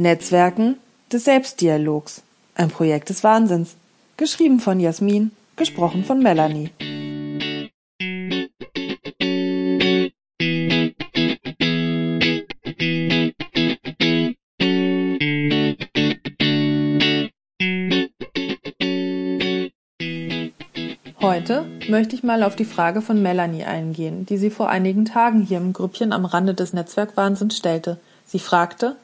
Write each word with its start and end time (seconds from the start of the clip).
Netzwerken 0.00 0.78
des 1.12 1.24
Selbstdialogs. 1.24 2.22
Ein 2.54 2.70
Projekt 2.70 3.10
des 3.10 3.22
Wahnsinns. 3.22 3.74
Geschrieben 4.16 4.58
von 4.58 4.80
Jasmin, 4.80 5.30
gesprochen 5.56 6.04
von 6.04 6.22
Melanie. 6.22 6.70
Heute 21.20 21.66
möchte 21.90 22.14
ich 22.14 22.22
mal 22.22 22.42
auf 22.42 22.56
die 22.56 22.64
Frage 22.64 23.02
von 23.02 23.20
Melanie 23.20 23.64
eingehen, 23.64 24.24
die 24.24 24.38
sie 24.38 24.48
vor 24.48 24.70
einigen 24.70 25.04
Tagen 25.04 25.42
hier 25.42 25.58
im 25.58 25.74
Grüppchen 25.74 26.14
am 26.14 26.24
Rande 26.24 26.54
des 26.54 26.72
Netzwerkwahnsinns 26.72 27.54
stellte. 27.54 28.00
Sie 28.24 28.38
fragte, 28.38 28.96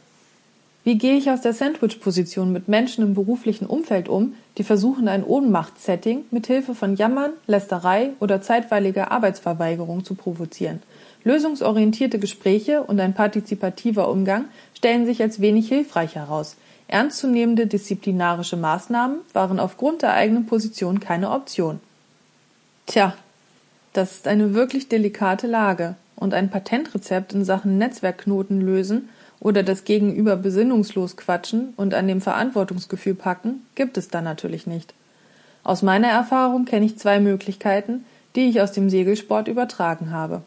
wie 0.87 0.99
gehe 0.99 1.17
ich 1.17 1.29
aus 1.33 1.41
der 1.41 1.53
Sandwich-Position 1.53 2.53
mit 2.53 2.69
Menschen 2.69 3.03
im 3.03 3.15
beruflichen 3.15 3.67
Umfeld 3.67 4.09
um, 4.09 4.35
die 4.57 4.63
versuchen, 4.63 5.09
ein 5.09 5.25
Ohnmachtssetting 5.25 6.27
mit 6.31 6.47
Hilfe 6.47 6.77
von 6.77 6.95
Jammern, 6.95 7.33
Lästerei 7.49 8.11
oder 8.21 8.41
zeitweiliger 8.41 9.11
Arbeitsverweigerung 9.11 10.05
zu 10.05 10.15
provozieren? 10.15 10.81
Lösungsorientierte 11.25 12.21
Gespräche 12.21 12.85
und 12.85 13.01
ein 13.01 13.15
partizipativer 13.15 14.09
Umgang 14.09 14.45
stellen 14.75 15.07
sich 15.07 15.21
als 15.21 15.41
wenig 15.41 15.67
hilfreich 15.67 16.15
heraus. 16.15 16.55
Ernstzunehmende 16.87 17.67
disziplinarische 17.67 18.57
Maßnahmen 18.57 19.19
waren 19.33 19.59
aufgrund 19.59 20.03
der 20.03 20.13
eigenen 20.13 20.47
Position 20.47 21.01
keine 21.01 21.33
Option. 21.33 21.81
Tja, 22.87 23.17
das 23.93 24.13
ist 24.13 24.29
eine 24.29 24.55
wirklich 24.55 24.89
delikate 24.89 25.49
Lage 25.49 25.97
und 26.15 26.33
ein 26.33 26.49
Patentrezept 26.49 27.33
in 27.33 27.45
Sachen 27.45 27.77
Netzwerkknoten 27.77 28.61
lösen 28.61 29.09
oder 29.47 29.63
das 29.63 29.85
Gegenüber 29.85 30.35
besinnungslos 30.35 31.17
quatschen 31.17 31.73
und 31.77 31.95
an 31.95 32.09
dem 32.09 32.21
Verantwortungsgefühl 32.21 33.15
packen, 33.15 33.65
gibt 33.77 33.97
es 33.97 34.09
da 34.09 34.21
natürlich 34.21 34.67
nicht. 34.67 34.93
Aus 35.63 35.83
meiner 35.83 36.09
Erfahrung 36.09 36.65
kenne 36.65 36.85
ich 36.85 36.99
zwei 36.99 37.21
Möglichkeiten, 37.21 38.05
die 38.35 38.49
ich 38.49 38.61
aus 38.61 38.73
dem 38.73 38.91
Segelsport 38.91 39.47
übertragen 39.47 40.11
habe. 40.11 40.43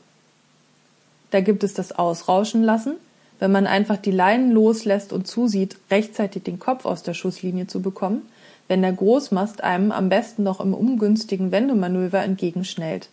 Da 1.32 1.40
gibt 1.40 1.64
es 1.64 1.74
das 1.74 1.94
Ausrauschen 1.94 2.62
lassen, 2.62 2.96
wenn 3.40 3.54
man 3.54 3.68
einfach 3.68 3.96
die 3.96 4.12
Leinen 4.12 4.52
loslässt 4.52 5.14
und 5.14 5.28
zusieht, 5.28 5.78
rechtzeitig 5.90 6.44
den 6.44 6.60
Kopf 6.60 6.84
aus 6.84 7.02
der 7.02 7.14
Schusslinie 7.14 7.68
zu 7.68 7.82
bekommen, 7.82 8.24
wenn 8.68 8.82
der 8.82 8.92
Großmast 8.92 9.64
einem 9.64 9.94
am 9.94 10.10
besten 10.10 10.44
noch 10.44 10.60
im 10.60 10.74
ungünstigen 10.74 11.54
Wendemanöver 11.54 12.20
entgegenschnellt. 12.20 13.08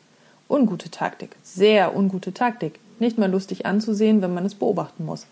Ungute 0.49 0.91
Taktik, 0.91 1.37
sehr 1.45 1.95
ungute 1.95 2.35
Taktik, 2.35 2.81
nicht 2.99 3.19
mal 3.19 3.31
lustig 3.31 3.67
anzusehen, 3.67 4.21
wenn 4.21 4.35
man 4.35 4.45
es 4.45 4.57
beobachten 4.57 5.05
muss. 5.05 5.29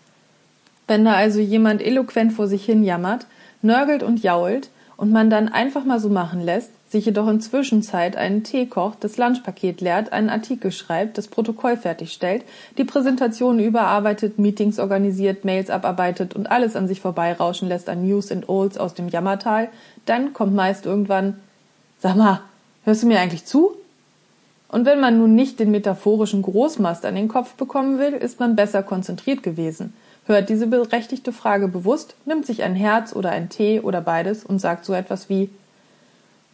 Wenn 0.87 1.05
da 1.05 1.13
also 1.13 1.39
jemand 1.39 1.81
eloquent 1.81 2.33
vor 2.33 2.47
sich 2.47 2.65
hin 2.65 2.83
jammert, 2.83 3.25
nörgelt 3.61 4.03
und 4.03 4.21
jault 4.23 4.69
und 4.97 5.11
man 5.11 5.29
dann 5.29 5.49
einfach 5.49 5.83
mal 5.83 5.99
so 5.99 6.09
machen 6.09 6.41
lässt, 6.41 6.71
sich 6.89 7.05
jedoch 7.05 7.27
in 7.27 7.41
Zwischenzeit 7.41 8.15
einen 8.15 8.43
Tee 8.43 8.67
kocht, 8.67 9.03
das 9.03 9.17
Lunchpaket 9.17 9.81
leert, 9.81 10.13
einen 10.13 10.29
Artikel 10.29 10.71
schreibt, 10.71 11.17
das 11.17 11.27
Protokoll 11.27 11.75
fertigstellt, 11.75 12.43
die 12.77 12.85
Präsentation 12.85 13.59
überarbeitet, 13.59 14.39
Meetings 14.39 14.79
organisiert, 14.79 15.43
Mails 15.43 15.69
abarbeitet 15.69 16.35
und 16.35 16.49
alles 16.49 16.75
an 16.75 16.87
sich 16.87 17.01
vorbeirauschen 17.01 17.67
lässt 17.67 17.89
an 17.89 18.07
News 18.07 18.31
and 18.31 18.47
Olds 18.47 18.77
aus 18.77 18.93
dem 18.93 19.09
Jammertal, 19.09 19.69
dann 20.05 20.33
kommt 20.33 20.53
meist 20.53 20.85
irgendwann, 20.85 21.39
sag 21.99 22.15
mal, 22.15 22.41
hörst 22.85 23.03
du 23.03 23.07
mir 23.07 23.19
eigentlich 23.19 23.45
zu? 23.45 23.75
Und 24.69 24.85
wenn 24.85 24.99
man 24.99 25.17
nun 25.17 25.35
nicht 25.35 25.59
den 25.59 25.71
metaphorischen 25.71 26.41
Großmast 26.41 27.05
an 27.05 27.15
den 27.15 27.27
Kopf 27.27 27.53
bekommen 27.55 27.99
will, 27.99 28.13
ist 28.13 28.39
man 28.39 28.55
besser 28.55 28.83
konzentriert 28.83 29.43
gewesen, 29.43 29.93
hört 30.25 30.49
diese 30.49 30.67
berechtigte 30.67 31.31
Frage 31.31 31.67
bewusst, 31.67 32.15
nimmt 32.25 32.45
sich 32.45 32.63
ein 32.63 32.75
Herz 32.75 33.15
oder 33.15 33.31
ein 33.31 33.49
Tee 33.49 33.79
oder 33.79 34.01
beides 34.01 34.43
und 34.43 34.59
sagt 34.59 34.85
so 34.85 34.93
etwas 34.93 35.29
wie 35.29 35.49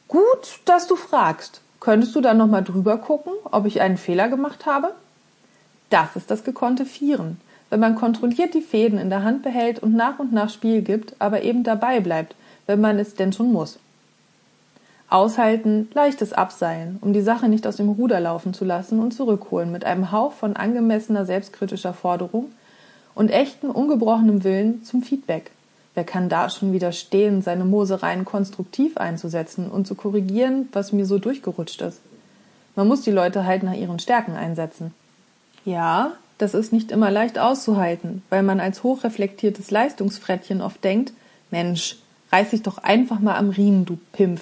Gut, 0.07 0.59
dass 0.65 0.87
du 0.87 0.95
fragst. 0.95 1.61
Könntest 1.79 2.15
du 2.15 2.21
dann 2.21 2.37
nochmal 2.37 2.63
drüber 2.63 2.97
gucken, 2.97 3.33
ob 3.49 3.65
ich 3.65 3.81
einen 3.81 3.97
Fehler 3.97 4.27
gemacht 4.27 4.65
habe? 4.65 4.93
Das 5.89 6.15
ist 6.15 6.29
das 6.29 6.43
gekonnte 6.43 6.85
Vieren, 6.85 7.39
wenn 7.69 7.79
man 7.79 7.95
kontrolliert 7.95 8.53
die 8.53 8.61
Fäden 8.61 8.99
in 8.99 9.09
der 9.09 9.23
Hand 9.23 9.41
behält 9.41 9.79
und 9.79 9.95
nach 9.95 10.19
und 10.19 10.33
nach 10.33 10.49
Spiel 10.49 10.81
gibt, 10.81 11.15
aber 11.19 11.43
eben 11.43 11.63
dabei 11.63 12.01
bleibt, 12.01 12.35
wenn 12.67 12.81
man 12.81 12.99
es 12.99 13.15
denn 13.15 13.33
schon 13.33 13.51
muss. 13.51 13.79
Aushalten, 15.09 15.89
leichtes 15.93 16.33
Abseilen, 16.33 16.97
um 17.01 17.11
die 17.13 17.21
Sache 17.21 17.49
nicht 17.49 17.65
aus 17.67 17.77
dem 17.77 17.89
Ruder 17.89 18.19
laufen 18.19 18.53
zu 18.53 18.63
lassen 18.63 18.99
und 18.99 19.13
zurückholen 19.13 19.71
mit 19.71 19.83
einem 19.83 20.11
Hauch 20.11 20.33
von 20.33 20.55
angemessener 20.55 21.25
selbstkritischer 21.25 21.93
Forderung 21.93 22.51
und 23.21 23.29
echten, 23.29 23.69
ungebrochenem 23.69 24.43
Willen 24.43 24.83
zum 24.83 25.03
Feedback. 25.03 25.51
Wer 25.93 26.03
kann 26.03 26.27
da 26.27 26.49
schon 26.49 26.73
widerstehen, 26.73 27.43
seine 27.43 27.65
Mosereien 27.65 28.25
konstruktiv 28.25 28.97
einzusetzen 28.97 29.69
und 29.69 29.85
zu 29.85 29.93
korrigieren, 29.93 30.69
was 30.71 30.91
mir 30.91 31.05
so 31.05 31.19
durchgerutscht 31.19 31.81
ist? 31.81 32.01
Man 32.75 32.87
muss 32.87 33.01
die 33.01 33.11
Leute 33.11 33.45
halt 33.45 33.61
nach 33.61 33.75
ihren 33.75 33.99
Stärken 33.99 34.35
einsetzen. 34.35 34.95
Ja, 35.65 36.13
das 36.39 36.55
ist 36.55 36.73
nicht 36.73 36.89
immer 36.89 37.11
leicht 37.11 37.37
auszuhalten, 37.37 38.23
weil 38.31 38.41
man 38.41 38.59
als 38.59 38.81
hochreflektiertes 38.81 39.69
Leistungsfrettchen 39.69 40.59
oft 40.59 40.83
denkt, 40.83 41.13
Mensch, 41.51 41.97
reiß 42.31 42.49
dich 42.49 42.63
doch 42.63 42.79
einfach 42.79 43.19
mal 43.19 43.35
am 43.35 43.51
Riemen, 43.51 43.85
du 43.85 43.99
Pimpf. 44.13 44.41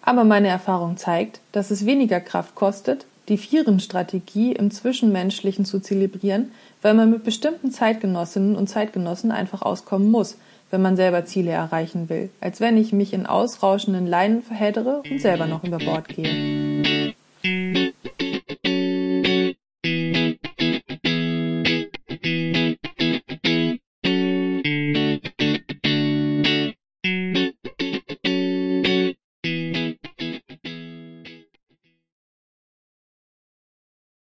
Aber 0.00 0.22
meine 0.22 0.46
Erfahrung 0.46 0.96
zeigt, 0.96 1.40
dass 1.50 1.72
es 1.72 1.86
weniger 1.86 2.20
Kraft 2.20 2.54
kostet, 2.54 3.04
die 3.28 3.38
Vieren-Strategie 3.38 4.52
im 4.52 4.70
Zwischenmenschlichen 4.70 5.64
zu 5.64 5.80
zelebrieren, 5.80 6.52
weil 6.82 6.94
man 6.94 7.10
mit 7.10 7.24
bestimmten 7.24 7.70
Zeitgenossinnen 7.70 8.56
und 8.56 8.68
Zeitgenossen 8.68 9.32
einfach 9.32 9.62
auskommen 9.62 10.10
muss, 10.10 10.36
wenn 10.70 10.82
man 10.82 10.96
selber 10.96 11.24
Ziele 11.24 11.52
erreichen 11.52 12.08
will, 12.08 12.30
als 12.40 12.60
wenn 12.60 12.76
ich 12.76 12.92
mich 12.92 13.12
in 13.12 13.26
ausrauschenden 13.26 14.06
Leinen 14.06 14.42
verheddere 14.42 15.02
und 15.08 15.20
selber 15.20 15.46
noch 15.46 15.64
über 15.64 15.78
Bord 15.78 16.08
gehe. 16.08 17.13